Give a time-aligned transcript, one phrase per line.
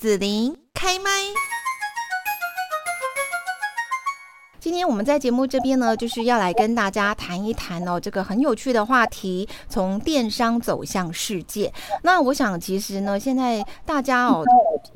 [0.00, 1.10] 紫琳开麦。
[4.58, 11.70] 今天我们在节目这边呢，就是要来跟大家谈一谈哦，这个很有趣的话题，从电商走向世界。
[12.00, 14.42] 那我想，其实呢，现在大家哦，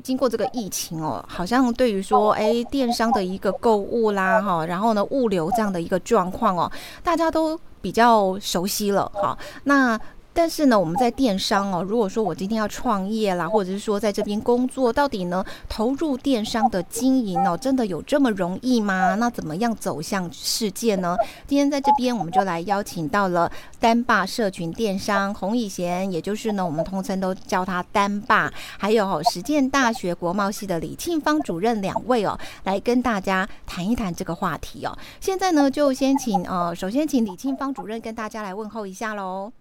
[0.01, 6.71] 经过这个疫情哦，好像对于说，哎，电商的一个购物啦，哈，然后呢，物流这样的一个状况哦，
[7.03, 9.37] 大家都比较熟悉了，哈。
[9.65, 9.99] 那
[10.35, 19.15] 但是呢，我们在电商哦，如果说我今天要创业啦，或者是说在这边工作，到底呢投入电商的经营哦，真的有这么容易吗？
[19.15, 21.15] 那怎么样走向世界呢？
[21.47, 34.97] 今天在这边，我们就来邀请到了单霸社群电商洪以贤，也就是呢我们通称都叫他单霸，还有实践大学国贸系的李庆芳主任两位哦，来跟大家谈一谈这个话题哦。
[35.21, 39.51] 现在呢，就先请呃，首先请李庆芳主任跟大家来问候一下喽。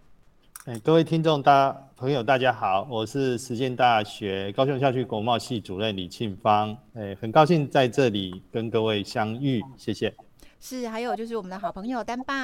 [0.64, 6.74] 哎，各位听众、大朋友，大家好，我是实践大学高雄校区国贸系主任李庆芳。
[6.94, 10.14] 哎，很高兴在这里跟各位相遇，谢谢。
[10.60, 12.34] 是，还有就是我们的好朋友丹爸。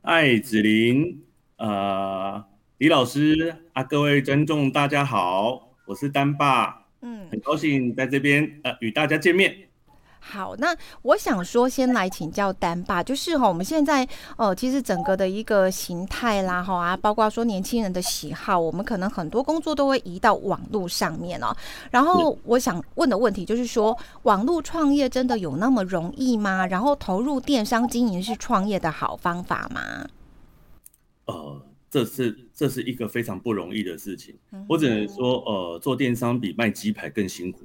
[0.00, 1.22] 艾，子琳，
[1.58, 2.42] 呃，
[2.78, 6.86] 李老师啊，各位观众大家好，我是丹爸。
[7.02, 9.54] 嗯，很高兴在这边呃与大家见面。
[10.22, 21.56] 好，那我想说，先来请教丹爸，就是哈，我们现在呃，其实整个的一个形态啦，哈啊，包括说年轻人的喜好，我们可能很多工作都会移到网络上面哦。
[21.90, 26.66] 然后我想问的问题就是说，网络创业真的有那么容易吗？
[26.66, 30.06] 然后投入电商经营是创业的好方法吗？
[31.24, 34.36] 呃，这是这是一个非常不容易的事情。
[34.68, 37.60] 我只能说，呃，做电商比卖鸡排更辛苦。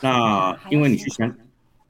[0.00, 1.32] 那因为你去想。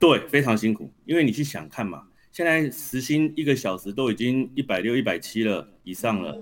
[0.03, 6.37] 对，非常辛苦，因为你去想看嘛，现在时薪一个小时都已经一百六、一百七了以上了，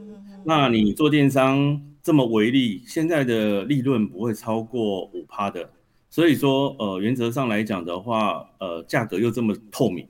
[0.47, 5.71] 那你做电商这么为例，现在的利润不会超过五趴的，
[6.09, 10.09] 所以说，呃，原则上来讲的话，呃，价格又这么透明，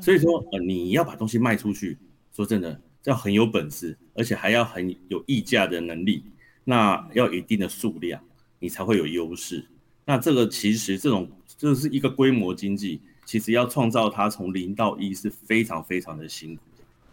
[0.00, 1.98] 所以说，呃，你要把东西卖出去，
[2.32, 6.22] 说真的，要很有本事，而且还要很有议价的能力，
[6.62, 8.22] 那要一定的数量，
[8.60, 9.66] 你才会有优势。
[10.04, 11.28] 那这个其实这种
[11.62, 16.62] 就是一个规模经济，其实要创造它从零到一是非常非常的辛苦。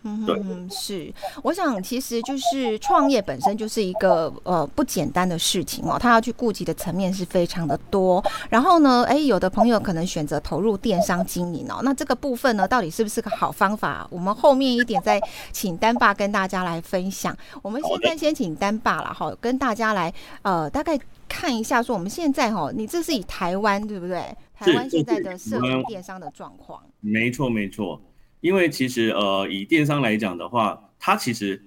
[0.02, 8.24] 嗯，对，是，我想其实就是创业本身就是一个呃不简单的事情哦，他要去顾及的层面是非常的多。
[8.50, 14.08] 然后呢，哎，有的朋友可能选择投入电商经营哦，那这个部分呢，到底是不是个好方法？
[14.10, 15.22] 我们后面一点再
[15.52, 17.38] 请丹爸跟大家来分享。
[17.62, 20.12] 我们现在先请丹爸了哈，跟大家来
[20.42, 20.98] 呃大概
[21.40, 24.22] 看一下，说我们现在哈，你这是以台湾对不对？
[24.54, 26.84] 台湾现在的社群电商的状况。
[27.00, 28.02] 没错，没错。
[28.42, 31.64] 因为其实呃，以电商来讲的话，它其实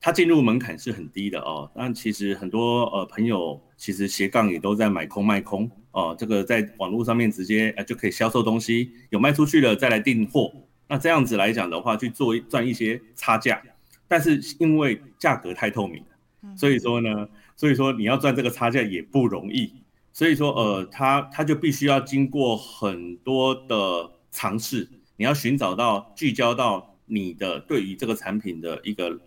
[0.00, 1.70] 它进入门槛是很低的哦。
[1.72, 10.52] 但其实很多呃朋友其实斜杠也都在买空卖空哦，这个在网络上面直接呃就可以销售东西，有卖出去了再来订货。
[10.88, 13.62] 那这样子来讲的话，去做赚一些差价，
[14.08, 19.72] 但是因为价格太透明了，所以说呢，所以说你要赚这个差价也不容易。
[20.12, 24.88] 所以说呃，他他就必须要经过很多的尝试。
[25.16, 29.20] 你要寻找到聚焦到你的对于这个产品的一个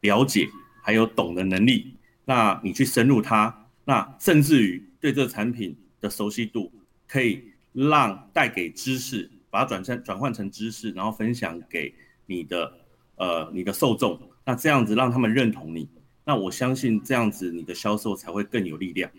[0.00, 0.48] 了解，
[0.82, 6.70] 还有懂的能力，那你去深入它，那甚至于对这个产品的熟悉度，
[7.08, 7.42] 可以
[7.72, 11.94] 让带给知识，把它转成转换成知识，然后分享给
[12.26, 12.72] 你的
[13.16, 15.88] 呃你的受众，那这样子让他们认同你，
[16.24, 19.10] 那我相信这样子你的销售才会更有力量。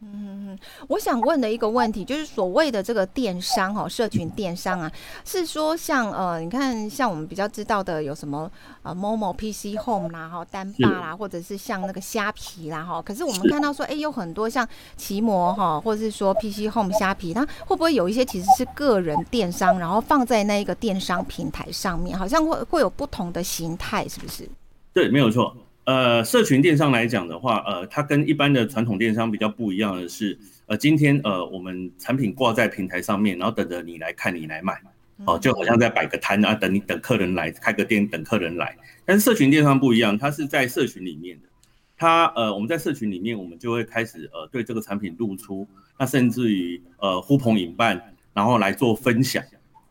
[0.00, 4.88] 嗯，我想问的一个问题就是所谓的这个电商哈，社群电商啊，
[5.24, 8.48] 是说像呃，你看像我们比较知道的有什么
[8.84, 14.64] 呃，某某 PC Home 啦，哈，单霸啦，或者是像那个虾皮啦，哈，可是我们看到说，哎，有很多像
[14.96, 24.48] 奇摩哈，或者是说 PC Home 虾皮，它会不会有一些其实是个人电商，然后放在那一个电商平台上面，好像会会有不同的形态，是不是？
[24.92, 25.56] 对，没有错。
[25.88, 34.78] 呃，社群电商来讲的话，呃，它跟一般的传统电商比较不一样的是，呃，今天呃，我们产品挂在平台上面，然后等着你来看，你来买，
[35.24, 38.76] 哦，就好像在摆个摊啊，等你等客人来开个店，等客人来。
[39.06, 41.48] 但是社群电商不一样，它是在社群里面的，
[41.96, 45.66] 它呃，我们在社群里面，我们就会开始呃，对这个产品露出，
[45.98, 47.98] 那甚至于呃，呼朋引伴，
[48.34, 49.42] 然后来做分享。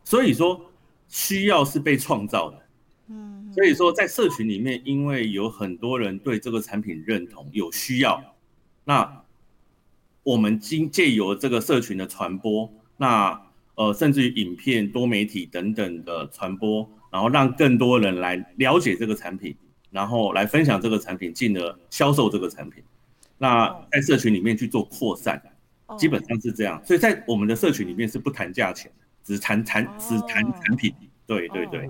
[0.04, 0.60] 所以说，
[1.08, 2.58] 需要是被创造的。
[3.10, 8.22] 嗯，所以说在社群里面，因为有很多人对这个产品认同，有需要，
[8.84, 9.22] 那
[10.22, 13.40] 我们经借由这个社群的传播，那
[13.74, 19.56] 呃甚至于影片、多媒体等等的传播，然后让更多人来了解这个产品，
[19.90, 22.82] 然后来分享这个产品，进而销售这个产品。
[23.38, 25.40] 那在社群里面去做扩散，
[25.96, 26.82] 基本上是这样。
[26.84, 28.92] 所以在我们的社群里面是不谈价钱，
[29.24, 30.92] 只谈产只谈产品。
[31.28, 31.86] 对对对，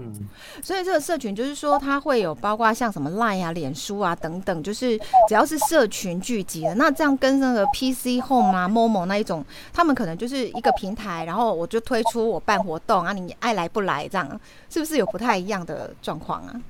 [0.61, 4.99] 所以这个社群就是说，它会有包括像什么 Line 啊、脸书啊等等，就是
[5.29, 16.61] 只要是社群聚集的，那这样跟那个 PC Home 啊、Momo 那一种，他们可能就是一个平台，然后我就推出我办活动啊，你爱来不来这样，是不是有不太一样的状况啊？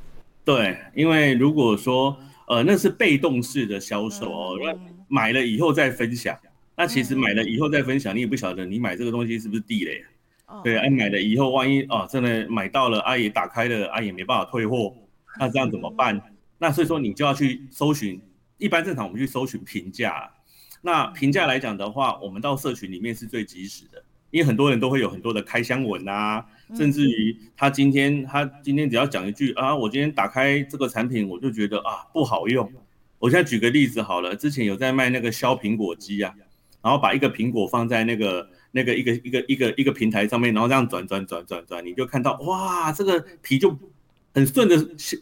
[0.45, 2.15] 对，因为如果说
[2.49, 4.79] 呃那是被动式的销售哦，那
[5.09, 6.37] 买了以后再分享，
[6.77, 10.05] 那其实买了以后再分享，你也不晓得你买这个东西是不是地雷。
[10.65, 14.95] 对，哎，买了以后，万一哦，真的买到了，阿姨打开了，阿姨没办法退货，
[15.39, 16.19] 那这样怎么办？
[16.57, 18.19] 那所以说你就要去搜寻，
[18.57, 20.31] 一般正常我们去搜寻评价。
[20.81, 26.43] 那评价来讲的话，我们到社群里面是最及时的，因为很多人都会有很多的开箱文啊，
[26.75, 32.73] 甚至于他今天他今天只要讲一句啊，我今天打开这个产品，我就觉得啊不好用。
[33.19, 36.35] 我现在举个例子好了，之前有在卖那个削苹果机啊，
[36.83, 38.49] 然后把一个苹果放在那个。
[38.79, 43.77] 那个一个一个一个一个平台上面，然后这样转转转转转，你就看到哇，这个皮就
[44.33, 45.19] 很顺的削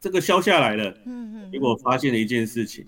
[0.00, 0.88] 这个削下来了。
[1.04, 1.50] 嗯嗯。
[1.50, 2.86] 结果发现了一件事情，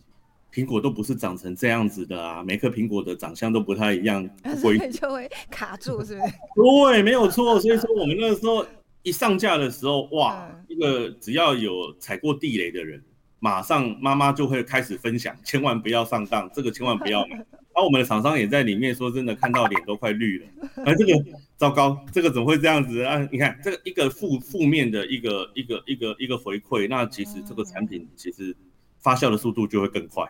[0.55, 4.29] 苹果都不是长成这样子的啊，每颗苹果的长相都不太一样，
[4.61, 6.33] 所以 就会卡住，是不是？
[6.55, 7.59] 对，没有错。
[7.59, 8.65] 所以说我们那个时候
[9.03, 13.03] 一上架的时候，哇，一个只要有踩过地雷的人，
[13.41, 17.45] 马上妈妈就会开始分享，千万不要上当，这个千万不要买。
[17.75, 20.47] 而我们的厂商也在里面，说真的，看到脸都快绿了。
[20.85, 21.13] 而这个
[21.57, 23.27] 糟糕，这个怎么会这样子啊？
[23.33, 28.55] 你看这个一个负负面的一个一个一个一个回馈，那其实这个产品其实
[29.01, 30.25] 发酵的速度就会更快。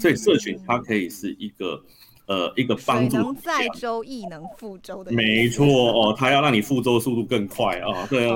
[0.00, 1.82] 所以社群它可以是一个
[2.26, 3.16] 呃一个帮助。
[3.16, 5.12] 能载舟亦能覆舟的。
[5.12, 8.06] 没错哦，它要让你覆舟速度更快啊。
[8.08, 8.28] 对，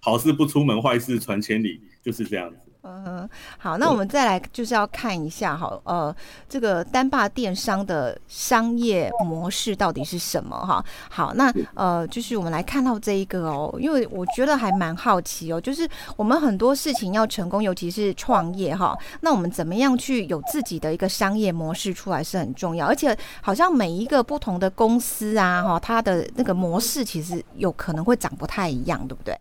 [0.00, 2.65] 好事不出门，坏事传千里，就是这样子。
[2.86, 3.28] 嗯，
[3.58, 6.14] 好，那我们再来就是要看一下哈，呃，
[6.48, 10.84] 这个单霸电商的商业模式到底是什么哈？
[11.10, 29.36] 好，那呃，就是我们来看到这一个哦，因为我觉得还蛮好奇哦，就是我们很多事情要成功，尤其是创业哈，那我们怎么样去有自己的一个商业模式出来是很重要，而且好像每一个不同的公司啊哈，它的那个模式其实有可能会长不太一样，对不对？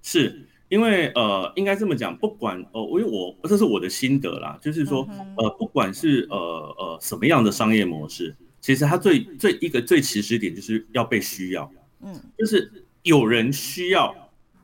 [0.00, 0.46] 是。
[0.68, 5.06] 因为呃，应该这么讲，不管呃，因为我这是我的心得啦，就是说
[5.36, 11.70] 呃，不管是呃呃什么样的商业模式，其实它最最一个最起始点就是要被需要，
[12.00, 14.14] 嗯，就是有人需要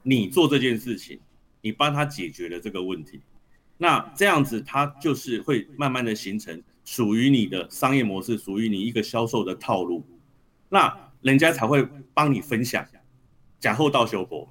[0.03, 1.21] 你做这件事情，
[1.61, 3.21] 你帮他解决了这个问题，
[3.77, 10.05] 那这样子它就是会慢慢的形成属于你的商业模式，属于你一个销售的套路，
[10.71, 12.85] 那人家才会帮你分享，
[13.61, 14.49] 假后到修博。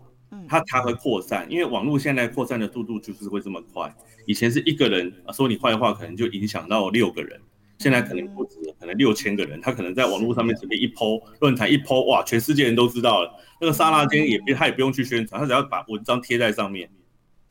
[0.47, 3.93] 它才会扩散，因为网络现在扩散的速度就是会这么快。
[4.25, 7.39] 以前是一个人说你坏话，可能就影响到六个人，
[7.79, 9.59] 现在可能不止，可能六千个人。
[9.59, 13.33] 他可能在网络上面随便一抛，论坛一抛，哇，全世界人都知道了。
[13.59, 16.89] 那个沙拉间也他也不用去宣传，他只要把文章贴在上面。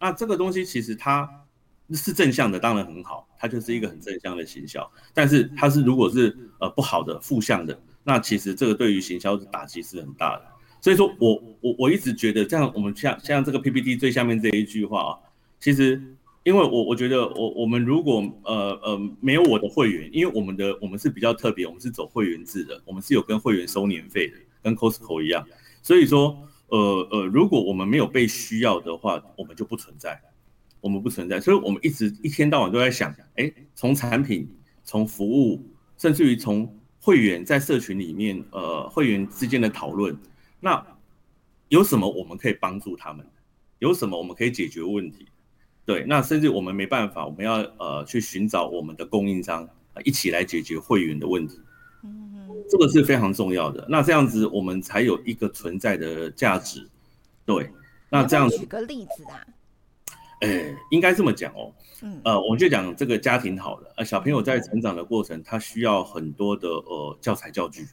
[0.00, 1.28] 那这个东西其实它
[1.92, 4.88] 是正向的，当然很好，它就是一个很正向的行销。
[5.12, 10.44] 但是它是如果是呃不好的负向的，那其实这个对于行销的打击是很大的。
[10.80, 15.10] 所以说我我我一直觉得这样，我们像像这个 PPT 最下面这一句话啊，
[15.58, 16.00] 其实
[16.44, 25.44] 因为我我觉得我我们如果呃呃没有我的会员，因为我们的我们是比较特别，我们是走会员制的，我们是有跟会员收年费的，跟 Costco 一样。
[25.82, 26.38] 所以说
[26.68, 26.78] 呃
[27.10, 30.20] 呃，如果我们没有被需要的话，我们就不存在，
[30.80, 31.40] 我们不存在。
[31.40, 34.48] 所以我们一直一天到晚都在想，哎，从产品、
[34.84, 35.60] 从服务，
[35.98, 40.16] 甚至于从会员在社群里面，呃，会员之间的讨论。
[40.60, 40.84] 那
[41.68, 43.26] 有什么我们可以帮助他们？
[43.78, 45.28] 有什么我们可以解决问题？
[45.84, 49.68] 对，那甚至我们没办法，我们要呃去寻找我们的供应商，
[50.04, 51.60] 一起来解决会员的问题。
[52.02, 53.86] 嗯，这个是非常重要的。
[53.88, 56.88] 那这样子我们才有一个存在的价值。
[57.46, 57.70] 对，
[58.10, 59.46] 那这样举个例子啊？
[60.40, 61.72] 哎，应该这么讲哦。
[62.02, 63.94] 嗯，呃，我就讲这个家庭好了。
[63.96, 67.86] 呃，小朋友在成长的过程，他需要很多的呃教材教具。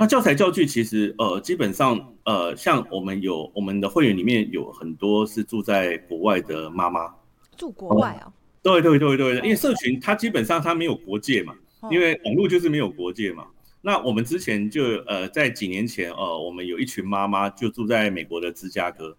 [0.00, 7.12] 那教材教具其实，呃，基本上，呃，像我们有我们的会员里面有很多是住在国外的妈妈，
[7.56, 8.32] 住国外啊？
[8.62, 11.52] 对对对对因为社群它基本上它没有国界嘛，
[11.90, 13.44] 因为网络就是没有国界嘛。
[13.80, 19.16] 那我们之前就，呃，在几年前，呃，我们有一群妈妈就住在美国的芝加哥，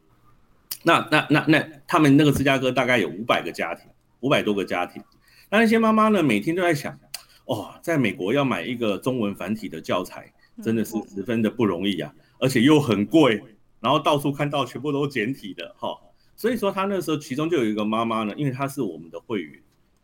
[0.83, 3.85] 那那那那他们那个芝加哥大概有五百个家庭，
[4.21, 5.03] 五百多个家庭，
[5.49, 6.97] 那那些妈妈呢，每天都在想，
[7.43, 10.31] 哦，在美国要买一个中文繁体的教材。
[10.63, 13.41] 真的是十分的不容易啊，而且又很贵，
[13.79, 15.97] 然后到处看到全部都简体的哈，
[16.35, 19.59] 所以说他那时候其中就有一个妈妈呢，因为她是我们的会员，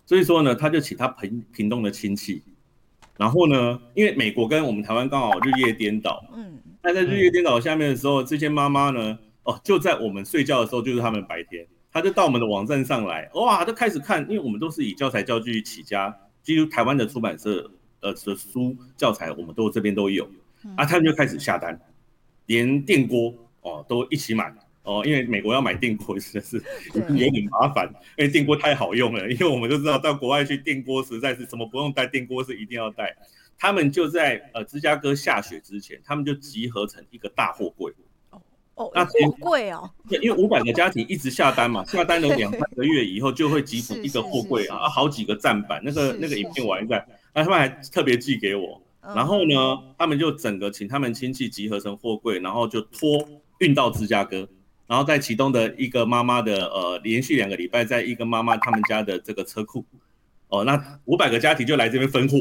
[0.06, 2.44] 所以说呢，他就请他平平东的亲戚，
[3.18, 17.72] 然后呢，因为美国跟我们台湾刚好日夜颠倒，嗯，那在日夜颠倒下面的时候，这些妈妈呢，哦，就在我们睡觉的时候，就是他们白天，他就到我们的网站上来，哇，就开始看，因为我们都是以教材教具起家，几乎台湾的出版社
[18.02, 20.28] 呃的书教材，我们都这边都有，
[20.76, 21.80] 啊，他们就开始下单，
[22.48, 24.54] 连电锅哦都一起买。
[24.84, 26.62] 哦，因为美国要买电锅真的是
[26.94, 29.28] 有点麻烦，因为电锅太好用了。
[29.32, 33.16] 因为我们都知道到国外去电锅实在是什么不用带，电锅是一定要带。
[33.58, 37.92] 他们就在呃芝加哥下雪之前，他们就集合成一个大货柜。
[38.30, 38.40] 哦
[38.76, 39.90] 哦，那货柜哦。
[40.08, 45.82] 对，因为五百个家庭一直下单嘛， 下单了两三个月以后，就会集成一个货柜啊，好几个站板。
[45.84, 47.04] 那个那个影片我还在，
[47.34, 48.80] 那他们还特别寄给我。
[49.14, 53.28] 然后呢，他们就整个请他们亲戚集合成货柜，然后就拖
[53.60, 54.48] 运到芝加哥。
[54.88, 59.84] 然后在启动的一个妈妈的呃，连续两个礼拜，在一个妈妈他们家的这个车库，
[60.50, 62.38] 哦，那五百个家庭就来这边分货，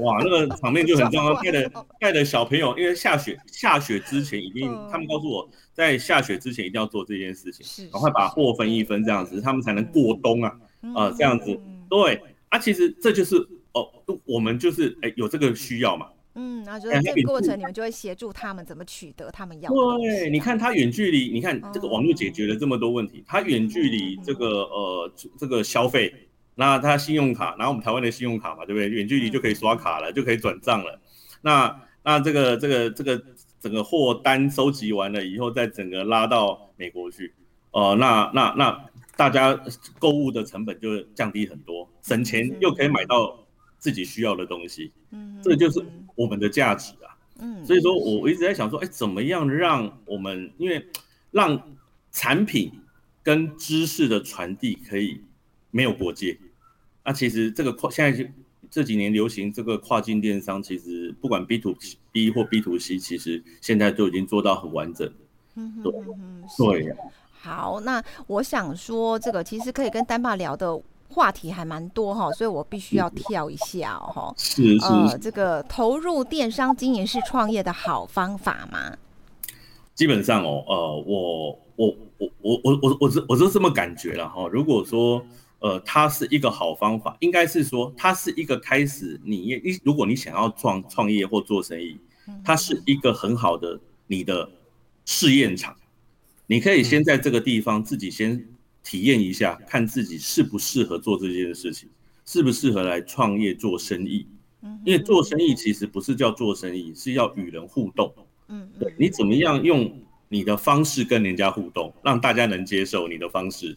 [0.00, 1.34] 哇，那个场面就很重要。
[1.44, 10.58] 带的带的小朋友，因为下雪下雪之前一定，他们告诉我在下雪之前一定要做这件事情，赶快把货分一分，这样子他们才能过冬啊，
[10.94, 11.60] 啊，这样子，
[11.90, 13.36] 对，啊，其实这就是
[13.76, 16.08] 哦，我们就是哎有这个需要嘛。
[16.38, 19.76] 嗯，然后就在这个过程，你们就会协助他们怎么取得他们要的。
[20.02, 23.24] 对，你看他远距离，你看这个网络解决了这么多问题。
[23.26, 26.12] 他远距离这个呃这个消费，
[26.54, 28.86] 那他信用卡，然后我们台湾的信用卡嘛，对不对？
[28.90, 31.00] 远距离就可以刷卡了，就可以转账了。
[31.40, 33.22] 那那这个这个这个
[33.58, 37.32] 整个货单收集完了以后，再整个拉到美国去，
[37.70, 38.78] 呃，那那那
[39.16, 39.58] 大家
[39.98, 43.38] 购物的成本就降低很多，省钱又可以买到。
[43.78, 50.84] 自己需要的东西，嗯，这就是我们的价值啊，嗯，所以说我我一直在想说，哎，怎么样让我们，因为
[51.30, 51.60] 让
[52.10, 52.72] 产品
[53.22, 55.20] 跟知识的传递可以
[55.70, 56.36] 没有国界，
[57.04, 58.28] 那其实这个跨现在就
[58.70, 61.76] 这几年流行这个跨境电商，其实不管 B to
[62.10, 65.08] B 或 B to C，其实现在都已经做到很完整，
[65.54, 65.92] 嗯，对，
[66.82, 66.96] 对，
[67.40, 70.82] 好，那我想说这个其实可以跟丹爸聊的。
[71.08, 74.34] 话题还蛮多哈，所以我必须要跳一下哈。
[74.36, 74.84] 是是。
[74.86, 78.96] 呃，这个投入电商经营是创业的好方法吗？
[79.94, 84.46] 基本上哦，呃，我我我我我我我是我是这么感觉了哈。
[84.48, 85.24] 如果说
[85.60, 89.18] 呃，它是一个好方法，应该是说它是一个开始。
[89.24, 91.98] 你你如果你想要创创业或做生意，
[92.44, 94.48] 它是一个很好的你的
[95.06, 95.74] 试验场。
[96.46, 98.46] 你可以先在这个地方自己先。
[98.86, 101.88] 体验一下，看自己适不适合做这件事情，
[102.24, 104.28] 适不适合来创业做生意。
[104.62, 108.14] 嗯，因为做生意其实不是叫做生意，是要与人互动。
[108.46, 109.92] 嗯，对你怎么样用
[110.28, 113.76] 你的方式跟人家互动，让大家能接受你的方式，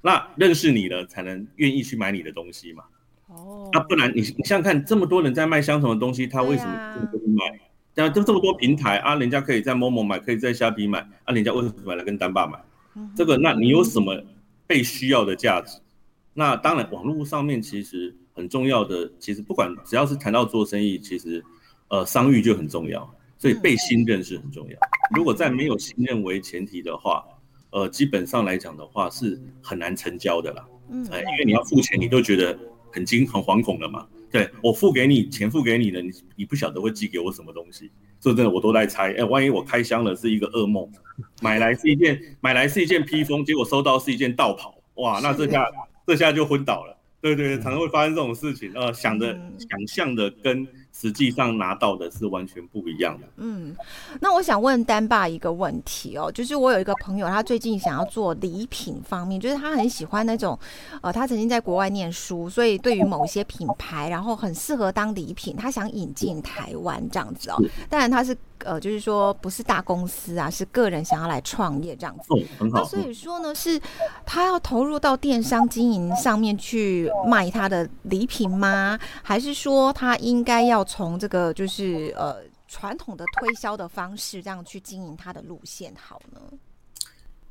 [0.00, 2.84] 那认识你了才能愿意去买你的东西嘛。
[3.26, 7.58] 哦，那不然你你想想看，这么多人在卖相同的东西，他为什么不买？
[7.94, 12.56] 但就这么多平台啊，人家可以在某某买，可以在虾皮买，啊，人家为什么买来跟单爸买？
[13.16, 14.22] 这个，那你有什么？
[14.66, 15.78] 被需要的价值，
[16.34, 21.42] 那当然，网络上面其实很重要的，其实不管只要是谈到做生意，其实
[21.88, 23.08] 呃商誉就很重要，
[23.38, 24.76] 所以被信任是很重要。
[25.14, 27.24] 如果在没有信任为前提的话，
[27.70, 30.66] 呃，基本上来讲的话是很难成交的啦。
[30.88, 32.58] 嗯，因为你要付钱，你都觉得
[32.92, 34.06] 很惊很惶恐的嘛。
[34.36, 37.90] 对我付给你钱，付给你的，你你不晓得会寄给我什么东西，
[38.20, 39.12] 说真的，我都在猜。
[39.14, 40.88] 哎，万一我开箱了是一个噩梦，
[41.40, 45.66] 买来是一件买来是一件披风，结果收到是一件道袍，哇，那这下
[46.06, 46.96] 这下就昏倒了。
[47.20, 48.70] 对对，常常会发生这种事情。
[48.74, 50.66] 呃，想的想象的跟。
[50.98, 53.26] 实际上拿到的是完全不一样的。
[53.36, 53.76] 嗯，
[54.18, 60.58] 那我想问丹爸一个问题哦，就是我有一个朋友，他最近想要做礼品方面，就是他很喜欢那种，
[61.02, 67.56] 呃，他曾经在国外念书，所以对于某些品牌，然后很适合当礼品，他想引进台湾这样子哦。
[67.90, 68.36] 当然他是。
[68.64, 72.24] 呃，就是说不是大公司啊，是个人想要来创业这样子。
[72.30, 72.78] 哦，很好。
[72.80, 73.80] 那所以说呢，是
[74.24, 78.98] 他要投入到电商经营上面去卖他的礼品吗？
[79.22, 82.36] 还是说他应该要从这个就是呃
[82.66, 86.40] 传统的推销的方式这样去经营他的路线好呢？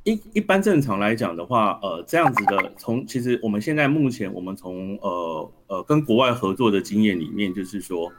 [0.04, 8.12] 一一般正常来讲的话，呃，这样子的从其实我们现在目前我们从呃呃跟国外合作的经验里面，就是说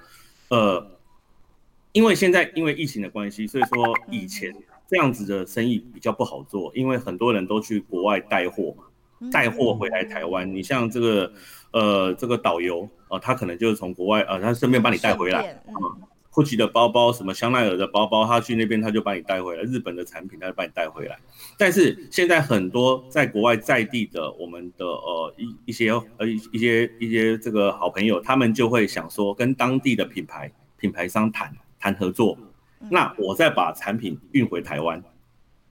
[0.49, 0.85] 呃。
[1.97, 4.53] 因为现在因为疫情的关系，所以说以前
[4.87, 8.83] 这样子的生意比较不好做，因为很多人都去国外带货嘛，
[9.31, 10.53] 带货回来台湾。
[10.53, 11.33] 你像这个
[11.71, 15.73] 呃这个导游呃，他可能就是从国外呃，他顺便把你带回来，嗯
[16.31, 21.17] ，，GUCCI 的包包，什么香奈儿的包包，他去那边他就把你带回来，日本的产品他就把你带回来。
[21.57, 31.51] 但是现在很多在国外在地的我们的呃一一些呃一些一些这个好朋友，他们就会想说跟当地的品牌品牌商谈
[31.87, 32.37] 谈合作，
[32.89, 35.01] 那我再把产品运回台湾，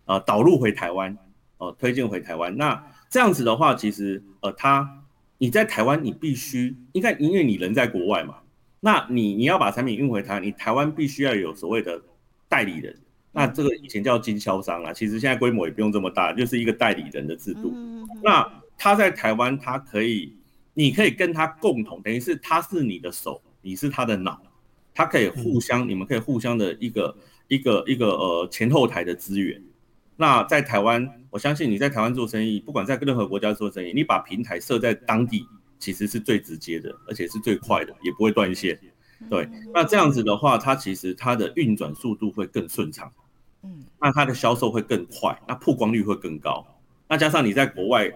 [0.07, 1.15] 呃导入回台湾，
[1.59, 2.57] 呃推荐回台湾。
[2.57, 5.03] 那这样子的话，其实呃他
[5.37, 8.37] 你在台湾你必须应该因为你人在国外嘛。
[8.81, 12.01] 那你你要把产品运回台，你台湾必须要有所谓的
[12.49, 12.97] 代理人。
[13.33, 17.75] 那这个以前叫经销商啊，其实现在规模也不用这么大，就是一个代理人的制度。
[18.23, 20.35] 那他在台湾，他可以，
[20.73, 24.41] 你可以跟他共同，等于是他是你的手，你是他的脑，
[24.97, 29.63] 他可以互相，你们可以互相的一个一个一个呃前后台的资源。
[30.17, 35.47] 那在台湾，我相信你在台湾做生意，不管在任何国家做生意，你把平台设在当地。
[35.79, 38.81] 其实是最直接的，而且是最快的，也不会断线。
[39.29, 43.13] 对，那这样子的话，它其实它的运转速度会更顺畅，
[43.63, 46.67] 嗯，那它的销售会更快，那曝光率会更高。
[47.07, 48.11] 那加上你在国外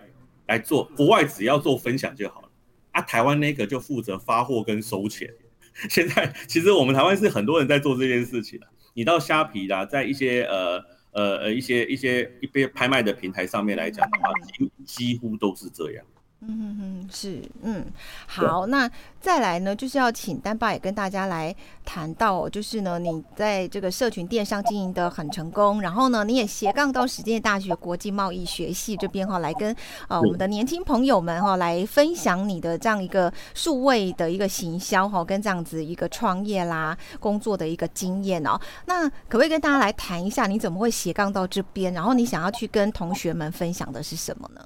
[0.47, 2.49] 来做，国外只要做分享就好了，
[2.93, 5.31] 啊，台湾那个就负责发货跟收钱。
[5.89, 8.67] 现在其实我们台湾是很多人在做这件事情的。
[8.95, 16.05] 你到虾皮啦，在一些呃呃呃一些一些一些拍卖的平台上面来讲的话，几几乎都是这样。
[16.43, 17.85] 嗯嗯嗯，是嗯
[18.27, 21.55] 好，那再来呢，就是要请丹爸也跟大家来
[21.85, 29.77] 谈到，就是呢，你在这个社群电商经营的很成功，然后呢，你也斜杠到实践大学国际贸易学系这边哈，来跟
[30.09, 38.59] 呃我们的年轻朋友们哈来分享你的这样一个数位的一个行销哈，跟这样子一个创业啦工作的一个经验哦。
[38.87, 41.93] 那可不可以跟大家来谈一下，你怎么会斜杠到这边？
[41.93, 44.65] 然后你想要去跟同学们分享的是什么呢？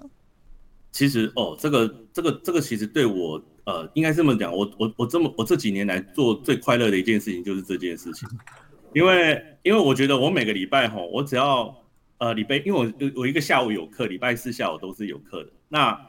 [0.95, 8.29] 其实哦，这个这个这个其实对我呃，应该这么讲，我我我这么我这几年来做最快乐的一件事情就是这件事情，
[8.95, 11.75] 因为因为我觉得我每个礼拜哈，我只要
[12.19, 16.01] 呃礼拜，因为我我一个下午有课，礼拜四下午都是有课的，那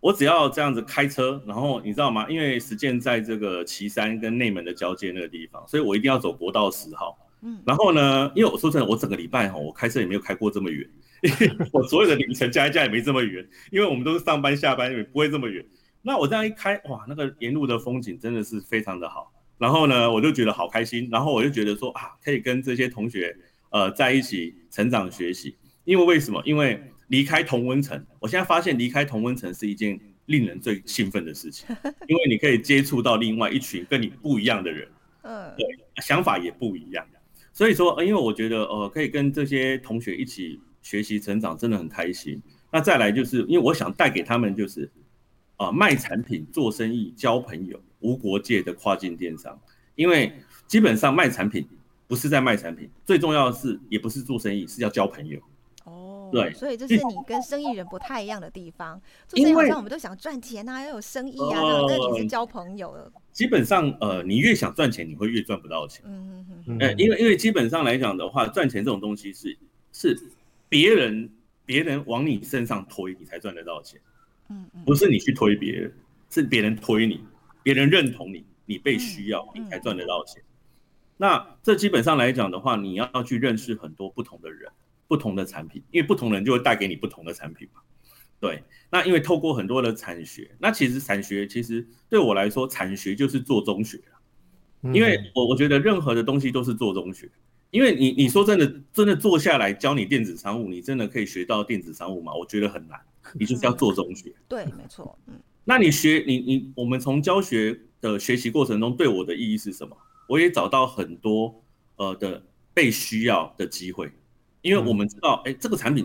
[0.00, 2.28] 我只要这样子开车，然后你知道吗？
[2.28, 10.88] 因为实践在这个岐山跟内门的交界那个地方，所以我一定要走国道十号，嗯，然后呢，因为我说真的，我整个礼拜哈，我开车也没有开过这么远。
[11.22, 15.64] 因 为我所有的凌晨加一加也没这么远，因为我们都是上班下班，也不会这么远。
[16.02, 19.32] 那我这样一开，哇，那个沿路的风景真的是非常的好。
[19.58, 21.08] 然后呢，我就觉得好开心。
[21.12, 23.36] 然后我就觉得说啊，可以跟这些同学
[23.70, 25.56] 呃在一起成长学习。
[25.84, 26.42] 因为为什么？
[26.44, 31.68] 因为离开同温层，我现在发现离开同温层是一件令人最兴奋的事情，
[32.08, 34.88] 因为你可以接触到另外一群跟你不一样的人，
[35.22, 35.66] 嗯，对，
[36.02, 37.04] 想法也不一样。
[37.52, 40.60] 所以说，因为我觉得呃，可以跟这些同学一起。
[40.84, 42.42] 学习成长真的很开心。
[42.72, 44.90] 那再来就是因为我想带给他们就是，
[45.56, 49.56] 啊，卖产品、做生意、交朋友、无国界的跨境电商。
[49.94, 50.32] 因为
[50.66, 51.64] 基本上卖产品
[52.08, 55.38] 不是在卖产品，最重要的是也不是做生意，是要交朋友。
[55.84, 59.00] 哦，对，所以这是你跟生意人不太一样的地方。
[59.28, 63.12] 做生意好像我们都想赚钱啊，要有生意啊，那你是交朋友的。
[63.32, 66.04] 基本上，呃，你越想赚钱，你会越赚不到钱。
[66.06, 66.78] 嗯嗯嗯。
[66.78, 69.56] 呃，因为因为基本上来讲的话，赚钱这种东西是
[69.92, 70.18] 是。
[70.68, 71.30] 别人
[71.66, 74.00] 别人往你身上推，你才赚得到钱。
[74.48, 75.92] 嗯嗯，不是你去推别人，
[76.30, 77.20] 是别人推你，
[77.62, 80.42] 别人认同你，你被需要，你才赚得到钱。
[81.18, 84.72] 那这基本上来讲的话，你要去认识很多不同的人，
[85.06, 87.82] 不同的产品，因为不同人就会带给你不同的产品嘛。
[88.42, 94.00] 对，那因为透过很多的产学，那其实产学其实对我来说，产学就是做中学
[94.92, 97.30] 因为我我觉得任何的东西都是做中学。
[97.70, 102.34] 因为你你说真的真的坐下来教你电子商务，你真的可以学到电子商务吗？
[102.34, 103.00] 我觉得很难，
[103.34, 104.34] 你就是要做中学。
[104.48, 105.34] 对，没错，嗯。
[105.64, 109.96] 那你学你你我们从教学的学习过程中对我的意义是什么？
[110.26, 111.62] 我也找到很多
[111.96, 112.42] 呃的
[112.74, 114.10] 被需要的机会，
[114.62, 116.04] 因为我们知道，哎，这个产品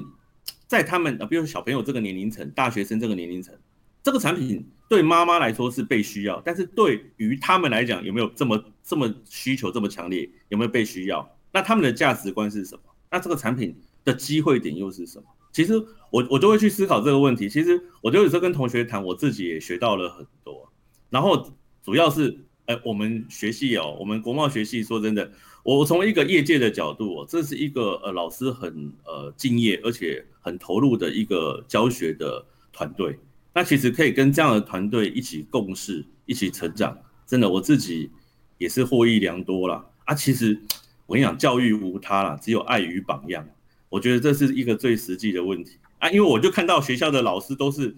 [0.68, 3.56] 在他们啊，比如说小朋友这个年龄层、大学生这个年龄层，
[4.04, 10.30] 这个产品对妈妈来说是被需要，但是对于他们来讲，有没有这么这么需求这么强烈？
[10.50, 11.28] 有没有被需要？
[11.52, 12.82] 那他们的价值观是什么？
[13.10, 15.26] 那这个产品的机会点又是什么？
[15.54, 15.74] 其实
[16.12, 17.50] 我我都会去思考这个问题。
[17.50, 20.72] 其实我就有时候跟同学谈，我自己也学到了很多。
[21.10, 21.54] 然后
[21.84, 25.32] 主要是，哎，我们学系哦，我们国贸学系，说真的，
[25.76, 33.20] 我从一个业界的角度，这是一个呃老师很呃敬业而且很投入的一个教学的团队。
[33.54, 38.10] 那其实可以跟这样的团队一起共事，一起成长，真的我自己
[38.58, 40.16] 也是获益良多啦啊。
[40.16, 40.58] 其实。
[41.06, 43.48] 我跟你讲，教育无他啦，只有爱与榜样。
[43.88, 47.96] 我觉得这是一个最实际的问题啊，因为我就看到学校的老师都是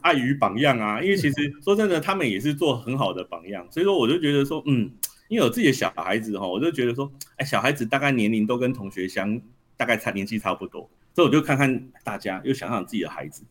[0.00, 1.02] 爱与榜样啊。
[1.02, 4.92] 因为其实说真的，他们也是做很好的榜样，所以说我就觉得说，嗯，
[5.32, 9.40] 因为有自己的小孩子哈，我就觉得说，哎，小孩子大概年龄都跟同学相
[9.78, 13.42] 大概差年纪差不多，所以我就看看大家，又想想自己的孩子，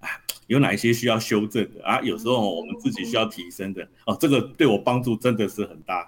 [0.00, 0.08] 啊，
[0.48, 1.98] 有哪一些需要修正的啊？
[2.02, 6.06] 有时候我们自己需要提升的哦，这个对我帮助真的是很大。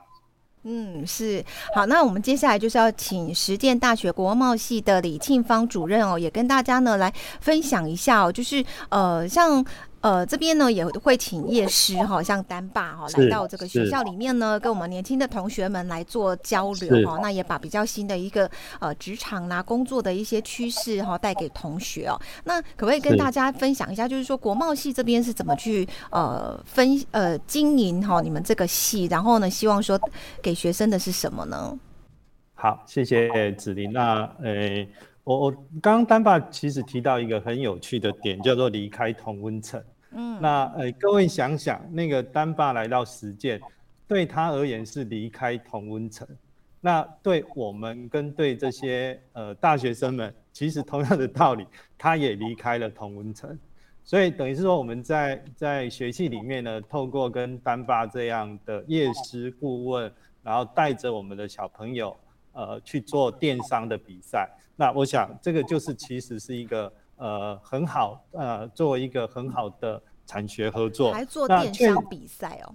[0.64, 1.42] 嗯，是
[1.74, 9.64] 好，那我们接下来就是要请实践大学国贸系的李庆芳主任哦，也跟大家呢来分享一下哦，就是呃，像。
[10.02, 17.18] 呃，这边呢也会请业师哈，像丹爸哈来到这个学校里面呢，跟我们年轻的同学们来做交流哈。
[17.22, 22.20] 那也把比较新的一个呃职场啦、工作的一些趋势哈带给同学哦。
[22.42, 29.96] 那可不可以跟大家分享一下，就是说国贸系这边是怎么去呃分呃经营哈你们这个系，然后呢，希望说
[30.42, 31.78] 给学生的是什么呢？
[32.54, 33.92] 好，谢谢子琳。
[33.92, 34.84] 那呃。
[35.24, 39.80] 我我刚刚丹爸其实提到一个很有趣的点，叫做离开同温层。
[40.14, 43.60] 嗯，那呃各位想想，那个丹爸来到实践，
[44.06, 46.26] 对他而言是离开同温层。
[46.80, 53.56] 那对我们跟对这些呃大学生们，其实同样的道理， 他也离开了同温层。
[54.04, 62.16] 所以等于是说，我们在在学系里面呢，透过跟丹爸这样的业师顾问，然后带着我们的小朋友
[62.50, 64.50] 呃去做电商的比赛。
[64.74, 72.74] 那我想，这个就是其实是一个呃很好呃做一个很好的产学合作，还做电商比赛哦。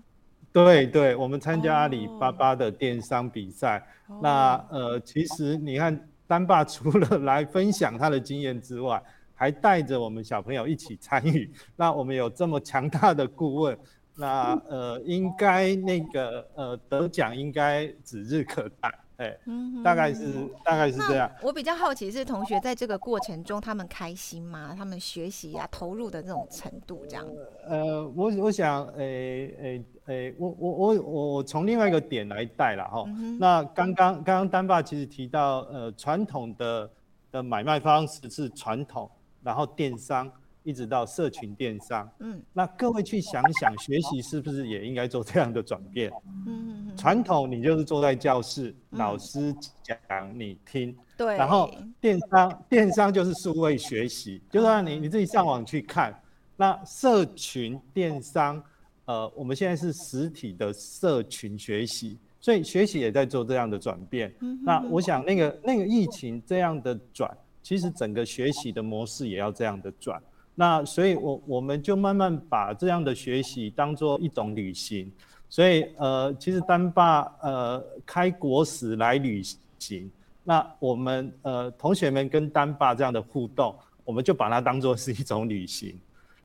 [0.54, 3.86] 对对，我们参加阿里巴巴的电商比赛。
[4.22, 9.00] 那呃，其实你看，丹爸除了来分享他的经验之外，
[9.36, 11.52] 还带着我们小朋友一起参与。
[11.76, 13.78] 那我们有这么强大的顾问，
[14.16, 18.92] 那呃，应该那个呃得奖应该指日可待。
[19.18, 21.30] 哎，嗯，大概是大概是这样。
[21.42, 24.76] 我比较好奇是同学在这个过程中，他们开心吗？
[24.78, 27.26] 他们学习呀，投入的这种程度，这样。
[27.68, 33.04] 呃，我我想，诶诶诶，我我我我从另外一个点来带了哈。
[33.40, 36.90] 那刚刚刚刚丹爸其实提到，呃，传统的
[37.32, 39.10] 的买卖方式是传统，
[39.44, 40.32] 然后电商。
[40.68, 46.12] 一直到社群电商，嗯，那各位去想想，学习是不是也应该做这样的转变？
[46.46, 49.98] 嗯，传统你就是坐在教室，老师讲
[50.38, 56.14] 你听，对，然后电商电商就是数位学习，就让你你自己上网去看。
[56.58, 58.62] 那社群电商，
[59.06, 64.36] 呃，我们现在是实体的社群学习，所以学习也在做这样的转变。
[64.66, 67.32] 那我想那个那个疫情这样的转，
[67.64, 70.22] 其实整个学习的模式也要这样的转。
[70.60, 75.12] 那所以，我我们就慢慢把这样的学习当做一种旅行。
[75.48, 79.40] 所以，呃，其实丹爸呃开国史来旅
[79.78, 80.10] 行，
[80.44, 85.96] 那我们呃同学们跟丹爸这样的互动，我们就把它当做是一种旅行。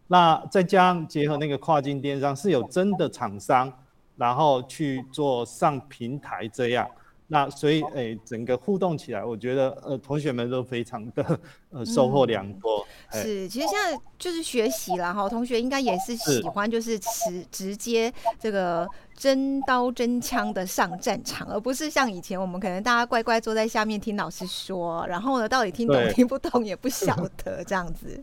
[0.07, 3.73] 那再加上结合那个跨境电商，是有真的厂商，
[4.17, 6.87] 然后去做上平台这样。
[7.33, 11.41] 那所以，诶，整个互动起来，我觉得，呃，同学们都非常的，
[11.71, 12.87] 呃，收获良多。
[13.11, 28.23] 是，其实现在就是学习了哈，同学应该也是喜欢，就是直直接这个真刀真枪的上战场，而不是像以前我们可能大家乖乖坐在下面听老师说，然后呢，到底听懂听不懂也不晓 得这样子。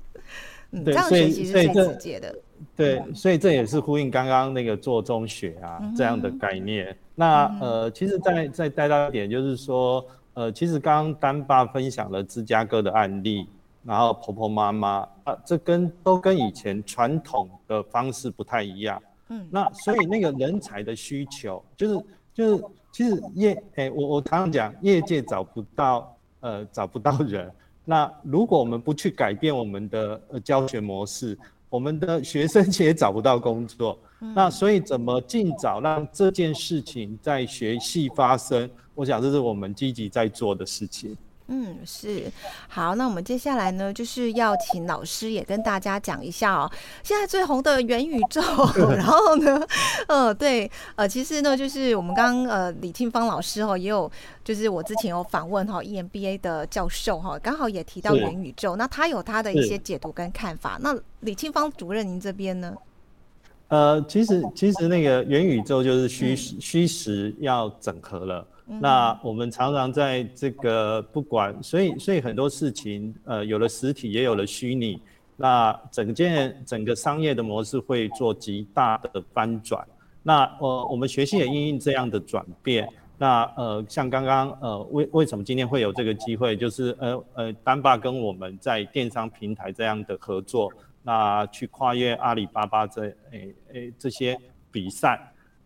[0.70, 2.36] 嗯，这样学习是最直接的。
[2.76, 6.96] 对，所以这也是呼应刚刚那个做中学啊这样的概念。
[7.20, 10.06] 那呃，其实再再带到一点，就是说，
[10.36, 13.46] 呃，其实刚刚丹爸分享了芝加哥的案例，
[13.84, 19.04] 然后婆婆妈妈啊，这跟都跟以前传统的方式不太一样。
[19.28, 27.52] 嗯，那所以那个人才的需求，就是就是其实业哎，我我常常讲，业界找不到呃找不到人。
[27.84, 31.38] 那如果我们不去改变我们的呃教学模式，
[31.70, 33.98] 我们的学生也找不到工作。
[34.36, 38.70] 那所以怎么尽早让这件事情在学系发生？
[38.96, 41.16] 我想这是我们积极在做的事情。
[41.52, 42.32] 嗯，是
[42.68, 46.72] 好，那我们接下来呢，就是要请老师也跟大家讲一下哦，
[47.04, 48.40] 现在最红的元宇宙，
[48.96, 49.60] 然后呢，
[50.08, 54.10] 呃，对，呃，其实呢，就是我们刚刚呃李庆芳老师哈，也有
[54.44, 60.78] 就是我之前有访问哈 EMBA 的教授哈，刚好也提到元宇宙，那他有他的一些解读跟看法。
[60.82, 62.76] 那李庆芳主任，您这边呢？
[63.70, 68.46] 呃，其实其实那个元宇宙就是虚实虚实要整合了。
[68.80, 75.02] 那我们常常在这个不管，所以所以很多事情，呃，有了实体，也有了虚拟，
[75.36, 79.84] 那整件整个商业的模式会做极大的翻转。
[80.22, 82.88] 那呃，我们学习也因应这样的转变。
[83.18, 93.02] 那呃，像刚刚呃，为为什么今天会有这个机会，就是呃呃，丹爸跟我们在电商平台这样的合作，那去跨越阿里巴巴这
[93.32, 94.38] 诶诶这些
[94.72, 95.20] 比赛。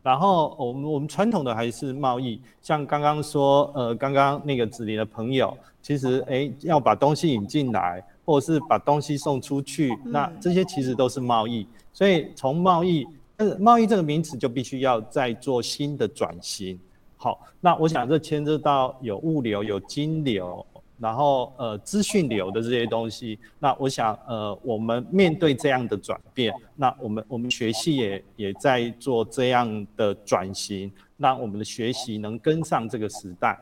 [0.04, 11.66] 然后我们我们传统的还是贸易，像刚刚说，呃，刚刚那个子林的朋友，其实哎要把东西引进来，或者是把东西送出去，那这些其实都是贸易。
[11.94, 16.78] 所以从贸易，但是，贸易这个名词就必须要再做新的转型。
[17.16, 20.66] 好，那我想这牵涉到有物流、有金流。
[21.00, 33.60] 然后呃，资讯流的这些东西，那我想呃，我们面对这样的转变，那我们我们学系也也在做这样的转型，让我们的学习能跟上这个时代。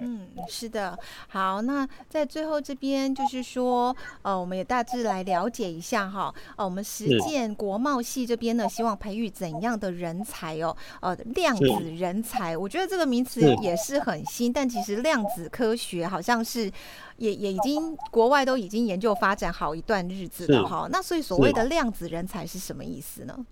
[0.00, 10.76] 嗯，是的，好，那在最后这边就是说，呃，我们也大致来了解一下哈，呃，我们实践国贸系这边呢，希望培育怎样的人才哦？
[11.00, 16.70] 呃，量子人才，我觉得这个名词也是很新，但其实量子科学好像是
[17.16, 20.88] 也也已经国外都已经研究发展好一段日子了哈。
[20.90, 23.46] 那所以所谓的量子人才是什么意思呢？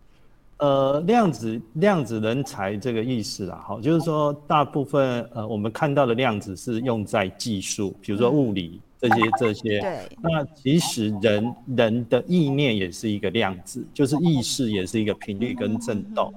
[0.59, 9.81] 呃，量子量子人才这个意思啊，好，就是说大部分呃我们看到的量子是用在技术，比如说物理这些这些。
[9.81, 9.99] 对。
[10.23, 16.33] 那其实人人的意念也是一个量子，就是意识也是一个频率跟振动。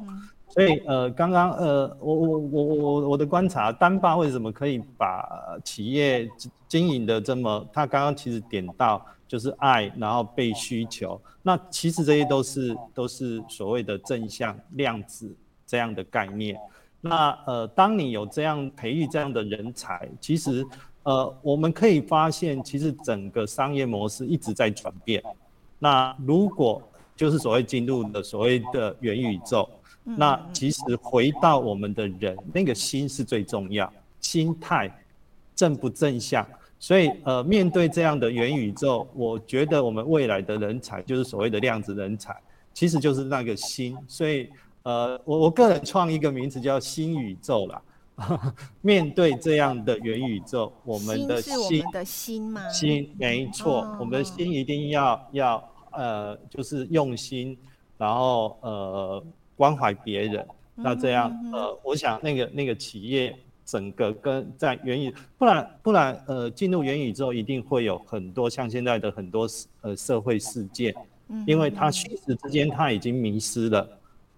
[0.50, 5.24] 所以呃，刚刚呃，我我我我我的观察，丹爸为什么可以把
[5.64, 6.30] 企业
[6.68, 9.02] 经营的这么，他刚刚其实点到。
[9.30, 15.32] 就是爱，然后被需求，那其实这些都是都是所谓的正向量子
[15.68, 16.60] 这样的概念。
[17.00, 20.66] 那呃，当你有这样培育这样的人才，其实
[21.04, 25.24] 呃，我们可以发现，其实整个商业模式一直在转变。
[25.78, 26.82] 那如果
[27.16, 29.70] 就是所谓进入的所谓的元宇宙，
[30.04, 34.92] 那其实回到我们的人，那个心是最重要，心态
[35.56, 36.44] 正不正向。
[36.82, 42.34] 所以，呃，面对这样的元宇宙，我觉得我们未来的人才就是所谓的量子人才，
[42.74, 43.98] 其实就是那个心。
[44.08, 44.50] 所以，
[44.84, 47.82] 呃，我我个人创一个名字叫新宇宙啦。
[48.82, 52.70] 面对这样的元宇宙，我们的心，我们的心吗？
[52.70, 57.58] 心，没错，我们的心一定要要呃，就是用心，
[57.98, 59.22] 然后呃，
[59.58, 60.48] 关怀别人。
[60.76, 63.38] 那这样，呃，我想那个那个企业。
[63.70, 69.48] 整个跟在元宇，不然不然，呃，进入元宇宙一定会有很多像现在的很多
[69.82, 70.92] 呃社会事件，
[71.46, 73.88] 因为它虚实之间它已经迷失了。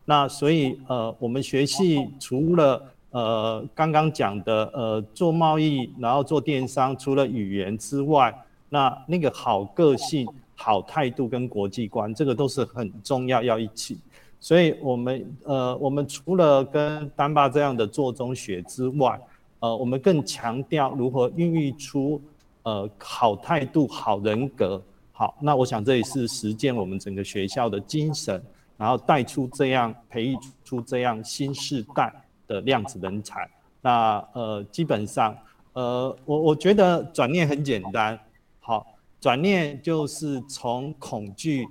[0.03, 13.97] 那所以呃，我们学系除了呃刚刚讲的呃做贸易，然后做电商，除了语言之外，那那个好个性、好态度跟国际观，这个都是很重要要一起。
[14.43, 19.21] 所以，我们呃，我们除了跟丹爸这样的做中学之外，
[19.59, 22.19] 呃，我们更强调如何孕育出
[22.63, 24.81] 呃好态度、好人格。
[25.11, 28.43] 好，那我想这也是实践我们整个学校的精神，
[28.77, 32.11] 然后带出这样培育出这样新时代
[32.47, 33.47] 的量子人才。
[33.79, 35.37] 那呃，基本上
[35.73, 38.19] 呃，我我觉得转念很简单。
[38.59, 38.87] 好，
[39.19, 41.67] 转念就是从恐惧、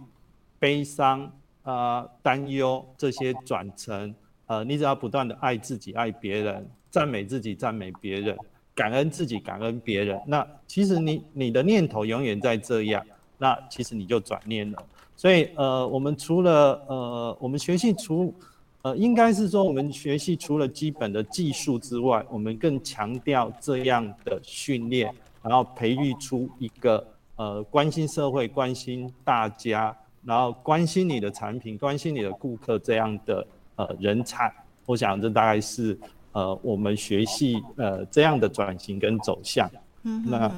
[0.60, 1.28] 悲伤。
[1.62, 4.14] 啊，担忧这些转成，
[4.46, 8.36] 呃，你只要不断的爱自己、爱别人，赞美自己、赞美别人，
[8.74, 13.04] 感恩自己、感恩别人，那其实你你的念头永远在这样，
[13.36, 14.82] 那其实你就转念了。
[15.16, 18.34] 所以，呃，我们除了呃，我们学习除，
[18.80, 29.94] 呃，应该是说我们学习除了基本的技术之外，我们更强调这样的训练，然后培育出一个呃关心社会、关心大家。
[30.24, 34.52] 然后关心你的产品，关心你的顾客这样的呃人才，
[34.86, 35.98] 我想这大概是
[36.32, 39.70] 呃我们学系呃这样的转型跟走向。
[40.02, 40.52] 嗯，那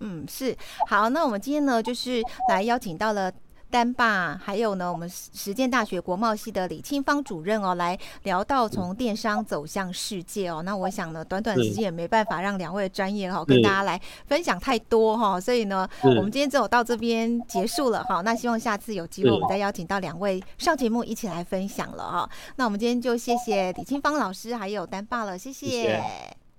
[0.00, 0.56] 嗯是
[0.86, 3.32] 好，那我们今天呢就是来邀请到了。
[3.70, 10.62] 丹爸，还有呢，我们实践大学国贸系的李清芳主任哦，来聊到从电商走向世界哦。
[10.62, 18.20] 那我想呢，短短时间也没办法让两位专业哈跟大家来分享太多哈，所以呢，我们今天只有到这边结束了哈。
[18.22, 22.30] 那希望下次有机会我们再邀请到两位上节目一起来分享了哈。
[22.56, 26.00] 那我们今天就谢谢李清芳老师还有丹爸了，谢谢，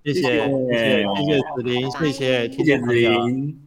[0.03, 3.66] 谢谢，谢谢，谢谢子林，谢谢，谢谢子林。